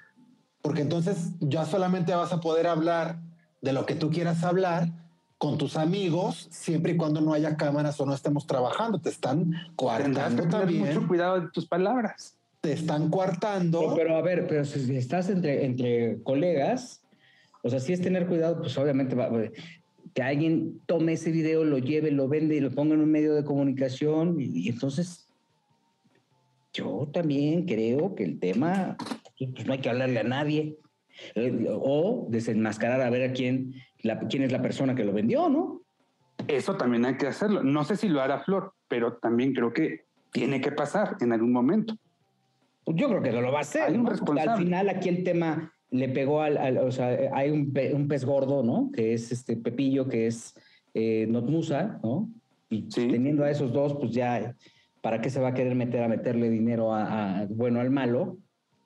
[0.61, 3.19] porque entonces ya solamente vas a poder hablar
[3.61, 4.89] de lo que tú quieras hablar
[5.37, 8.99] con tus amigos, siempre y cuando no haya cámaras o no estemos trabajando.
[8.99, 10.85] Te están coartando también.
[10.85, 12.35] Mucho cuidado de tus palabras.
[12.61, 13.95] Te están coartando.
[13.95, 17.01] Pero, a ver, pero si estás entre, entre colegas,
[17.63, 19.29] o sea, si es tener cuidado, pues obviamente va,
[20.13, 23.33] que alguien tome ese video, lo lleve, lo vende y lo ponga en un medio
[23.33, 24.37] de comunicación.
[24.39, 25.27] Y, entonces,
[26.73, 28.97] yo también creo que el tema,
[29.47, 30.77] pues no hay que hablarle a nadie.
[31.35, 33.73] Eh, o desenmascarar a ver a quién,
[34.29, 35.81] quién es la persona que lo vendió, ¿no?
[36.47, 37.63] Eso también hay que hacerlo.
[37.63, 41.51] No sé si lo hará Flor, pero también creo que tiene que pasar en algún
[41.51, 41.95] momento.
[42.83, 43.95] Pues yo creo que no lo va a hacer.
[43.97, 44.09] ¿no?
[44.09, 47.71] Al final aquí el tema le pegó al, o sea, hay un,
[48.07, 48.89] pez gordo, ¿no?
[48.93, 50.55] Que es este Pepillo, que es
[50.93, 52.29] eh, Notmusa, ¿no?
[52.69, 54.55] Y teniendo a esos dos, pues ya,
[55.01, 58.37] ¿para qué se va a querer meter a meterle dinero a, bueno al malo?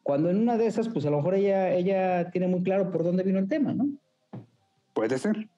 [0.05, 3.03] Cuando en una de esas, pues a lo mejor ella, ella tiene muy claro por
[3.03, 3.89] dónde vino el tema, ¿no?
[4.93, 5.49] Puede ser.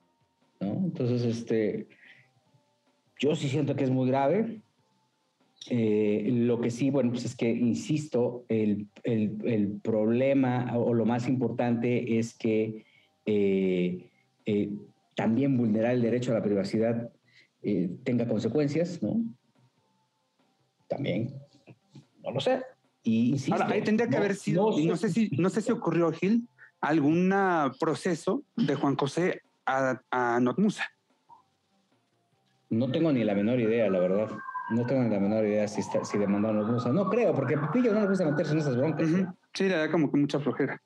[0.62, 0.72] ¿No?
[0.86, 1.90] Entonces, este,
[3.20, 4.62] yo sí siento que es muy grave.
[5.70, 11.28] Eh, lo que sí, bueno, pues es que, insisto, el, el, problema o lo más
[11.28, 12.86] importante es que
[13.26, 14.10] eh,
[14.46, 14.70] eh,
[15.18, 17.12] también vulnerar el derecho a la privacidad
[18.06, 19.22] tenga consecuencias, ¿no?
[20.88, 21.34] También,
[22.24, 22.62] no lo sé.
[23.08, 26.12] Y insisto, Ahora, ahí tendría que haber sido, no, sé si, no sé si ocurrió,
[26.12, 26.46] Gil,
[26.82, 27.34] algún
[27.80, 30.84] proceso de Juan José a, a Notmusa.
[32.70, 34.30] No tengo ni la menor idea, la verdad.
[34.72, 36.92] No tengo ni la menor idea si, está, si demandaron los Musa.
[36.92, 39.08] No creo, porque a Pepillo no le gusta meterse en esas broncas.
[39.54, 40.82] Sí, le da como que mucha flojera.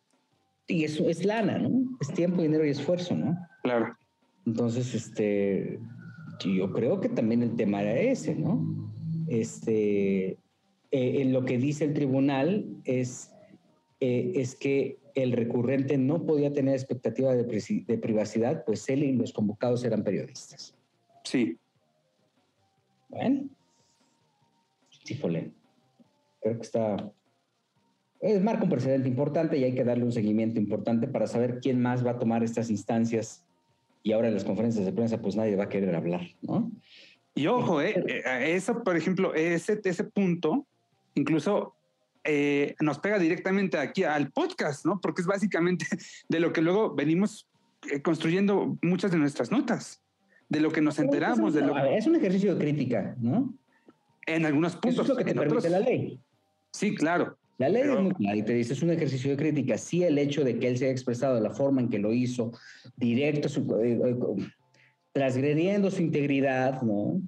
[0.67, 1.71] Y eso es lana, ¿no?
[1.99, 3.36] Es tiempo, dinero y esfuerzo, ¿no?
[3.63, 3.97] Claro.
[4.45, 5.79] Entonces, este,
[6.39, 8.63] yo creo que también el tema era ese, ¿no?
[9.27, 10.38] Este,
[10.91, 13.34] eh, lo que dice el tribunal es,
[13.99, 17.43] eh, es que el recurrente no podía tener expectativa de,
[17.88, 20.75] de privacidad, pues él y los convocados eran periodistas.
[21.23, 21.58] Sí.
[23.10, 23.49] Bueno,
[26.41, 27.12] Creo que está...
[28.21, 31.82] Es marca un precedente importante y hay que darle un seguimiento importante para saber quién
[31.82, 33.43] más va a tomar estas instancias.
[34.04, 36.71] Y ahora en las conferencias de prensa, pues nadie va a querer hablar, ¿no?
[37.34, 40.67] Y ojo, eh, eh eso, por ejemplo, ese, ese punto,
[41.15, 41.76] incluso
[42.24, 45.00] eh, nos pega directamente aquí al podcast, ¿no?
[45.02, 45.86] Porque es básicamente
[46.30, 47.47] de lo que luego venimos
[47.91, 50.02] eh, construyendo muchas de nuestras notas,
[50.50, 51.54] de lo que nos enteramos.
[51.54, 51.76] de lo...
[51.78, 53.54] Es un ejercicio de crítica, ¿no?
[54.28, 54.93] En algunos puntos.
[54.93, 56.19] Eso es lo que te permite la ley.
[56.71, 57.38] Sí, claro.
[57.58, 59.78] La ley es muy clara y te dice, es un ejercicio de crítica.
[59.78, 62.12] Sí, el hecho de que él se haya expresado de la forma en que lo
[62.12, 62.52] hizo,
[62.95, 63.47] directo,
[63.84, 64.15] eh, eh,
[65.12, 67.21] transgrediendo su integridad, ¿no?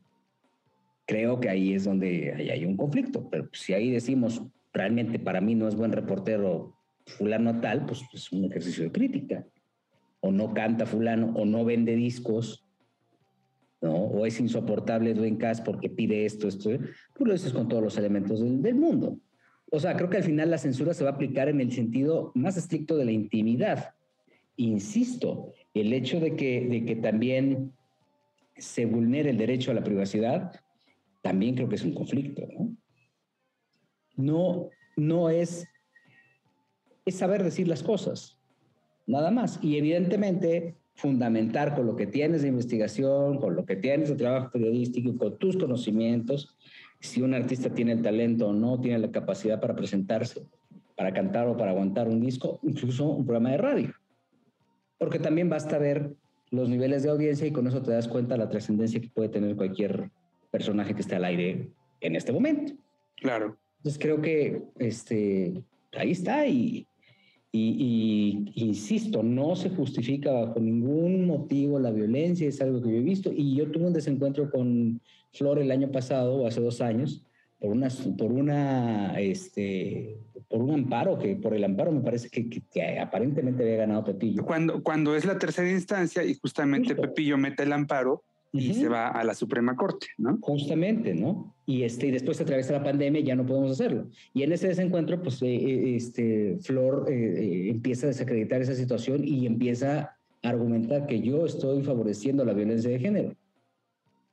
[1.06, 3.30] Creo que ahí es donde hay, un conflicto.
[3.30, 8.32] Pero si ahí decimos, realmente para mí no es buen reportero fulano tal, pues es
[8.32, 9.46] un ejercicio de crítica.
[10.22, 12.64] O no canta fulano, o no vende discos,
[13.90, 16.70] o es insoportable Dwayne Cass porque pide esto, esto,
[17.14, 19.20] tú lo dices con todos los elementos del, mundo.
[19.72, 22.32] O sea, creo que al final la censura se va a aplicar en el sentido
[22.36, 23.94] más estricto de la intimidad.
[24.56, 27.74] Insisto, el hecho de que, de que también
[28.56, 30.54] se vulnere el derecho a la privacidad,
[31.24, 32.76] también creo que es un conflicto, ¿no?
[34.16, 35.66] No, no es,
[37.06, 38.38] es saber decir las cosas,
[39.08, 39.58] nada más.
[39.64, 44.52] Y evidentemente fundamentar con lo que tienes de investigación, con lo que tienes de trabajo
[44.52, 46.56] periodístico, con tus conocimientos,
[47.00, 50.46] si un artista tiene el talento o no, tiene la capacidad para presentarse,
[50.96, 53.94] para cantar o para aguantar un disco, incluso un programa de radio.
[55.00, 56.16] Porque también basta ver
[56.52, 59.56] los niveles de audiencia y con eso te das cuenta la trascendencia que puede tener
[59.56, 60.12] cualquier
[60.54, 62.74] personaje que esté al aire en este momento.
[63.18, 63.58] Claro.
[63.78, 65.64] Entonces creo que este,
[65.98, 66.88] ahí está y,
[67.52, 73.02] y, insisto, no se justifica bajo ningún motivo la violencia, es algo que yo he
[73.02, 73.32] visto.
[73.36, 75.02] Y yo tuve un desencuentro con
[75.34, 77.26] Flor el año pasado o hace dos años
[77.60, 82.48] por una, por una, este, por un amparo, que por el amparo me parece que,
[82.48, 84.46] que, aparentemente había ganado Pepillo.
[84.46, 88.24] Cuando, cuando es la tercera instancia y justamente Pepillo mete el amparo,
[88.56, 90.38] y se va a la Suprema Corte, ¿no?
[90.40, 91.56] Justamente, ¿no?
[91.66, 94.08] Y, este, y después atraviesa la pandemia y ya no podemos hacerlo.
[94.32, 99.28] Y en ese desencuentro, pues, eh, eh, este, Flor eh, empieza a desacreditar esa situación
[99.28, 103.36] y empieza a argumentar que yo estoy favoreciendo la violencia de género,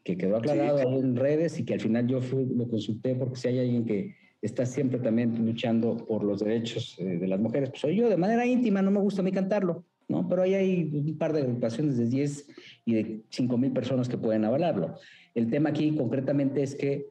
[0.04, 3.48] que quedó aclarado en redes y que al final yo fui, lo consulté porque si
[3.48, 7.96] hay alguien que está siempre también luchando por los derechos de las mujeres, pues soy
[7.96, 9.84] yo de manera íntima, no me gusta a mí cantarlo.
[10.10, 10.28] ¿no?
[10.28, 12.48] Pero ahí hay un par de agrupaciones de 10
[12.90, 14.96] y de 5 mil personas que pueden avalarlo.
[15.34, 17.06] El tema aquí concretamente es que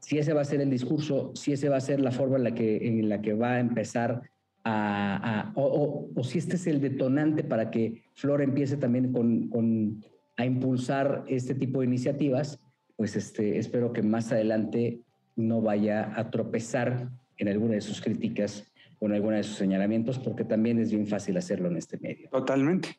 [0.00, 2.44] si ese va a ser el discurso, si ese va a ser la forma en
[2.44, 4.22] la que, en la que va a empezar
[4.64, 10.04] a, o, si este es el detonante para que Flor empiece también con,
[10.36, 12.58] a impulsar este tipo de iniciativas,
[12.96, 15.00] pues este, espero que más adelante
[15.36, 20.18] no vaya a tropezar en alguna de sus críticas o en alguna de sus señalamientos,
[20.18, 22.28] porque también es bien fácil hacerlo en este medio.
[22.30, 22.98] Totalmente.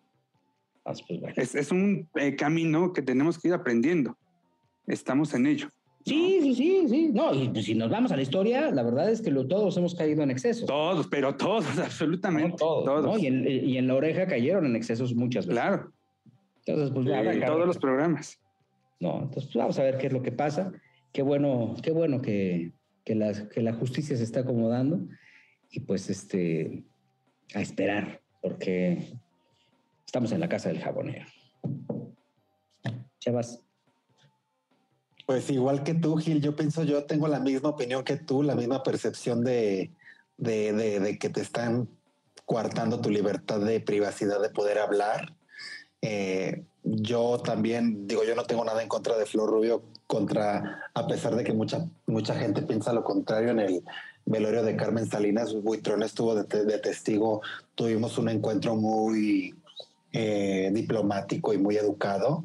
[0.83, 0.93] Ah,
[1.35, 4.17] pues es, un eh, camino que tenemos que ir aprendiendo.
[4.87, 5.67] Estamos en ello.
[6.05, 7.11] Sí, sí, sí, sí.
[7.13, 9.93] No, y pues, si nos vamos a la historia, la verdad es que todos hemos
[9.93, 10.65] caído en exceso.
[10.65, 12.57] Todos, pero todos, absolutamente.
[12.57, 13.21] todos.
[13.21, 13.27] Y,
[13.77, 15.61] en, la oreja cayeron en excesos muchas veces.
[15.61, 15.91] Claro.
[16.65, 18.39] Entonces, pues sí, todos los programas.
[18.99, 20.71] No, entonces pues, vamos a ver qué es lo que pasa.
[21.11, 22.71] Qué bueno, qué bueno que,
[23.03, 24.99] que, la, que la justicia se está acomodando
[25.71, 26.83] y pues este,
[27.53, 29.13] a esperar, porque
[30.05, 31.25] estamos en la casa del jabonero.
[33.19, 33.59] Chavas.
[35.25, 38.55] Pues igual que tú, Gil, yo pienso, yo tengo la misma opinión que tú, la
[38.55, 39.91] misma percepción de,
[40.37, 41.87] de, que te están
[42.45, 45.33] coartando tu libertad de privacidad de poder hablar.
[46.01, 51.07] Eh, yo también digo, yo no tengo nada en contra de Flor Rubio, contra, a
[51.07, 53.83] pesar de que mucha, mucha gente piensa lo contrario en el
[54.25, 57.41] velorio de Carmen Salinas, Buitrón estuvo de, de testigo,
[57.75, 59.55] tuvimos un encuentro muy
[60.13, 62.43] eh, diplomático y muy educado.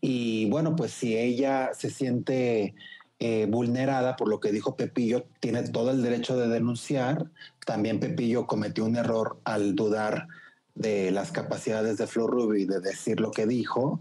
[0.00, 2.74] Y bueno, pues si ella se siente
[3.20, 7.30] eh, vulnerada por lo que dijo Pepillo, tiene todo el derecho de denunciar.
[7.64, 10.28] También Pepillo cometió un error al dudar
[10.74, 14.00] de las capacidades de Flor Rubio y de decir lo que dijo,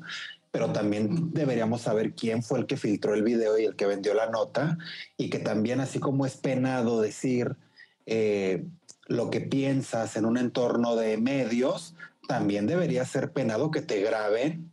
[0.52, 4.14] pero también deberíamos saber quién fue el que filtró el video y el que vendió
[4.14, 4.78] la nota,
[5.18, 7.56] y que también así como es penado decir
[8.06, 8.66] eh,
[9.08, 11.96] lo que piensas en un entorno de medios,
[12.28, 14.72] también debería ser penado que te graben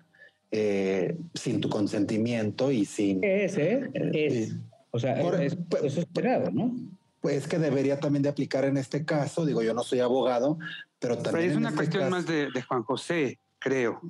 [0.51, 3.23] eh, sin tu consentimiento y sin...
[3.23, 3.89] Es, ¿eh?
[3.95, 4.57] Es.
[4.91, 6.75] o sea, pues, eso es penado, ¿no?
[7.21, 9.45] Pues que debería también de aplicar en este caso.
[9.45, 10.59] Digo, yo no soy abogado,
[10.99, 11.51] pero también...
[11.51, 14.01] es una este cuestión más de, Juan José, creo.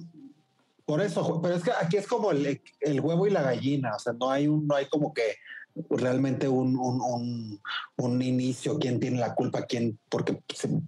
[0.87, 3.98] Por eso, pero es que aquí es como el, el, huevo y la gallina, o
[3.98, 5.37] sea, no hay un, no hay como que
[5.88, 7.60] realmente un, un,
[7.96, 10.40] un, inicio, quién tiene la culpa, quién, porque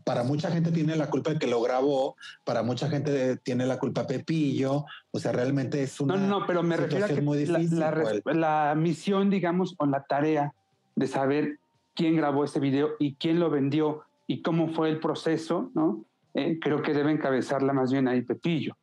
[0.04, 3.78] para mucha gente tiene la culpa el que lo grabó, para mucha gente tiene la
[3.78, 6.16] culpa Pepillo, o sea, realmente es una...
[6.16, 10.52] No, no, pero me refiero a que difícil, la, misión, digamos, o la tarea
[10.96, 11.58] de saber
[11.94, 16.04] quién grabó ese video y quién lo vendió y cómo fue el proceso, ¿no?
[16.34, 18.76] Eh, creo que debe encabezarla más bien ahí Pepillo.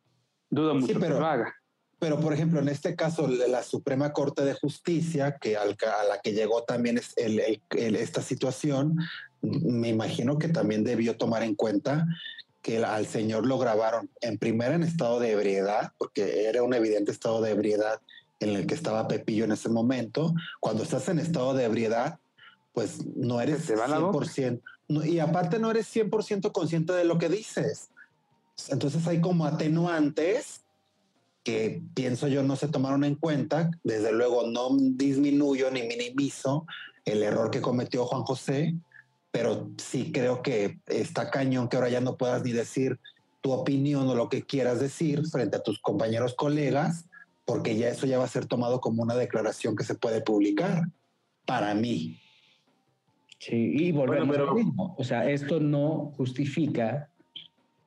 [0.48, 1.54] Dudo mucho pero, que lo haga.
[2.00, 6.32] Pero, por ejemplo, en este caso, la Suprema Corte de Justicia, que a la que
[6.32, 7.14] llegó también es
[7.76, 8.96] esta situación,
[9.42, 12.06] me imagino que también debió tomar en cuenta
[12.62, 17.12] que al señor lo grabaron en primera en estado de ebriedad, porque era un evidente
[17.12, 18.00] estado de ebriedad
[18.38, 20.32] en el que estaba Pepillo en ese momento.
[20.58, 22.18] Cuando estás en estado de ebriedad,
[22.72, 24.62] pues no eres 100%.
[25.04, 27.90] y aparte no eres 100% consciente de lo que dices.
[28.68, 30.59] Entonces hay como atenuantes
[31.42, 33.70] que pienso yo no se tomaron en cuenta.
[33.82, 36.66] Desde luego no disminuyo ni minimizo
[37.04, 38.74] el error que cometió Juan José,
[39.30, 42.98] pero sí creo que está cañón que ahora ya no puedas ni decir
[43.40, 47.06] tu opinión o lo que quieras decir frente a tus compañeros colegas,
[47.46, 50.84] porque ya eso ya va a ser tomado como una declaración que se puede publicar,
[51.46, 52.20] para mí.
[53.38, 54.94] Sí, y volvemos a lo mismo.
[54.98, 57.09] O sea, esto no justifica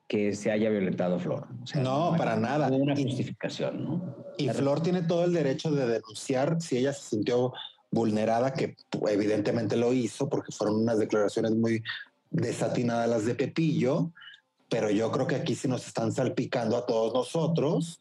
[0.06, 1.46] que se haya violentado Flor.
[1.76, 2.68] no, para nada.
[2.68, 4.16] Una justificación, ¿no?
[4.36, 7.52] Y Flor tiene todo el derecho de denunciar si ella se sintió
[7.90, 8.76] vulnerada, que
[9.08, 11.82] evidentemente lo hizo, porque fueron unas declaraciones muy
[12.30, 14.10] desatinadas las de Pepillo,
[14.68, 18.00] pero yo creo que aquí sí nos están salpicando a todos nosotros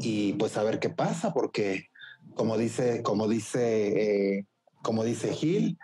[0.00, 1.90] y pues a ver qué pasa, porque
[2.34, 4.46] como dice, como dice, eh,
[4.82, 5.78] como dice Gil,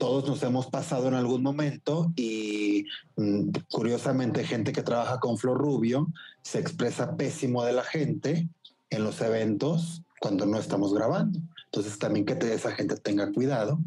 [0.00, 2.86] todos nos hemos pasado en algún momento y
[3.16, 6.08] mm, curiosamente gente que trabaja con Flor Rubio
[6.40, 8.48] se expresa pésimo de la gente
[8.88, 11.38] en los eventos cuando no estamos grabando.
[11.66, 13.78] Entonces también que esa gente tenga cuidado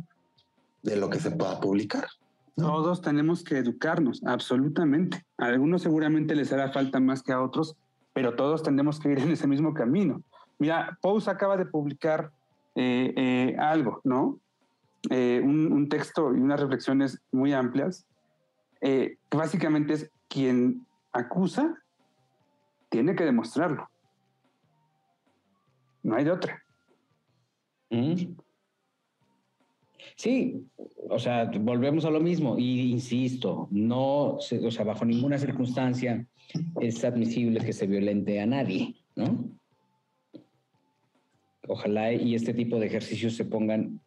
[0.83, 2.05] de lo que se pueda publicar.
[2.55, 5.25] Todos tenemos que educarnos, absolutamente.
[5.39, 7.75] A algunos seguramente les hará falta más que a otros,
[8.13, 10.21] pero todos tenemos que ir en ese mismo camino.
[10.59, 12.31] Mira, Pous acaba de publicar
[12.75, 14.39] eh, eh, algo, ¿no?
[15.09, 18.07] Eh, un, texto y unas reflexiones muy amplias,
[18.81, 21.77] eh, que básicamente es quien acusa
[22.89, 23.89] tiene que demostrarlo.
[26.03, 26.63] No hay de otra.
[27.89, 28.35] Mm.
[30.15, 30.67] Sí,
[31.09, 36.25] o sea, volvemos a lo mismo y insisto, no, o sea, bajo ninguna circunstancia
[36.79, 39.49] es admisible que se violente a nadie, ¿no?
[41.67, 44.01] Ojalá y este tipo de ejercicios se pongan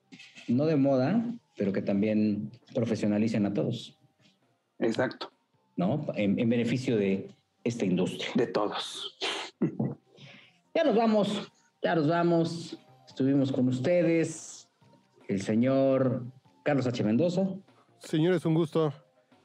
[0.48, 1.24] no de moda,
[1.56, 3.98] pero que también profesionalicen a todos.
[4.78, 5.32] Exacto.
[5.76, 6.06] ¿no?
[6.14, 7.30] En, en beneficio de
[7.64, 8.30] esta industria.
[8.34, 9.16] De todos.
[10.74, 12.78] Ya nos vamos, ya nos vamos.
[13.06, 14.68] Estuvimos con ustedes,
[15.28, 16.24] el señor
[16.64, 17.02] Carlos H.
[17.02, 17.48] Mendoza.
[17.98, 18.92] Señores, un gusto.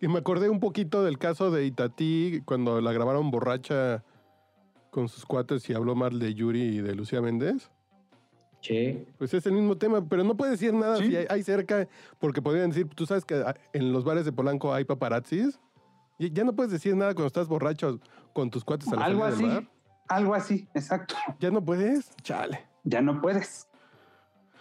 [0.02, 4.04] Y me acordé un poquito del caso de Itatí cuando la grabaron borracha
[4.90, 7.72] con sus cuates y habló mal de Yuri y de Lucía Méndez.
[8.62, 9.06] Sí.
[9.18, 11.88] Pues es el mismo tema, pero no puede decir nada si hay, cerca,
[12.20, 13.44] porque podrían decir, tú sabes que
[13.74, 15.60] en los bares de Polanco hay paparazzis.
[16.20, 18.00] Y ya no puedes decir nada cuando estás borracho
[18.34, 19.68] con tus cuates a la Algo así,
[20.08, 21.16] algo así, exacto.
[21.40, 22.16] ¿Ya no puedes?
[22.22, 22.68] Chale.
[22.84, 23.68] Ya no puedes.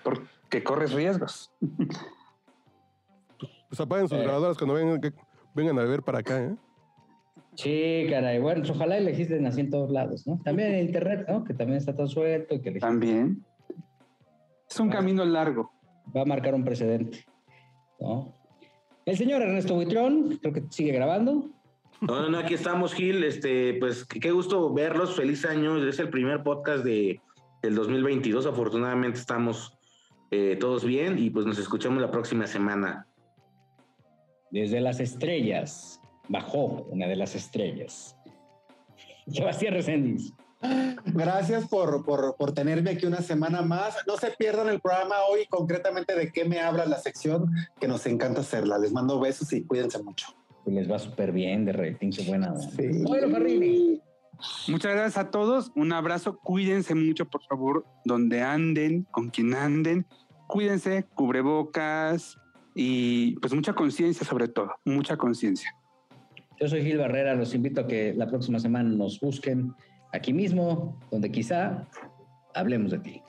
[0.03, 1.53] Porque corres riesgos.
[3.69, 4.23] Pues apaguen sus eh.
[4.23, 5.01] grabadoras cuando vengan,
[5.55, 6.57] vengan a beber para acá, ¿eh?
[7.55, 8.39] Sí, caray.
[8.39, 10.41] Bueno, pues ojalá elegisten así en todos lados, ¿no?
[10.43, 11.45] También en internet, ¿no?
[11.45, 13.45] Que también está todo suelto y que También.
[14.71, 15.73] Es un camino largo.
[16.17, 17.25] Va a marcar un precedente,
[17.99, 18.35] ¿no?
[19.05, 21.51] El señor Ernesto Buitrón, creo que sigue grabando.
[22.01, 23.25] No, no, aquí estamos, Gil.
[23.25, 25.17] Este, pues qué gusto verlos.
[25.17, 25.77] Feliz año.
[25.87, 27.21] Es el primer podcast de,
[27.63, 28.47] del 2022.
[28.47, 29.77] Afortunadamente estamos
[30.31, 33.07] eh, todos bien y pues nos escuchamos la próxima semana.
[34.51, 38.17] Desde las estrellas, bajó una de las estrellas.
[39.27, 40.33] Sebastián Reséndiz.
[41.07, 43.97] Gracias por, por, por, tenerme aquí una semana más.
[44.07, 47.51] No se pierdan el programa hoy, concretamente de qué me habla la sección,
[47.81, 48.79] que nos encanta hacerla.
[48.79, 50.27] Les mando besos y cuídense mucho.
[50.67, 52.55] Les va súper bien de rating, qué buena.
[54.69, 55.73] Muchas gracias a todos.
[55.75, 56.39] Un abrazo.
[56.39, 60.07] Cuídense mucho, por favor, donde anden, con quien anden.
[60.47, 62.37] Cuídense, cubrebocas,
[62.75, 65.75] y pues mucha conciencia sobre todo, mucha conciencia.
[66.61, 69.73] Yo soy Gil Barrera, los invito a que la próxima semana nos busquen
[70.13, 71.87] aquí mismo, donde quizá
[72.55, 73.23] hablemos de ti.